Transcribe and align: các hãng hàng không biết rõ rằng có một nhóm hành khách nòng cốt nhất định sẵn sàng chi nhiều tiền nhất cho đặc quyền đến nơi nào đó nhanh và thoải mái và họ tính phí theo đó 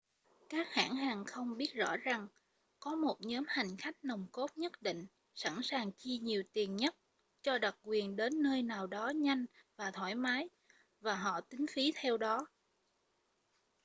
các 0.49 0.67
hãng 0.71 0.95
hàng 0.95 1.25
không 1.25 1.57
biết 1.57 1.73
rõ 1.75 1.97
rằng 1.97 2.27
có 2.79 2.95
một 2.95 3.17
nhóm 3.21 3.43
hành 3.47 3.77
khách 3.77 4.03
nòng 4.03 4.27
cốt 4.31 4.57
nhất 4.57 4.81
định 4.81 5.05
sẵn 5.35 5.59
sàng 5.63 5.91
chi 5.91 6.17
nhiều 6.19 6.43
tiền 6.53 6.75
nhất 6.75 6.95
cho 7.41 7.57
đặc 7.59 7.77
quyền 7.83 8.15
đến 8.15 8.43
nơi 8.43 8.63
nào 8.63 8.87
đó 8.87 9.09
nhanh 9.09 9.45
và 9.77 9.91
thoải 9.91 10.15
mái 10.15 10.49
và 11.01 11.15
họ 11.15 11.41
tính 11.41 11.65
phí 11.73 11.91
theo 11.95 12.17
đó 12.17 12.47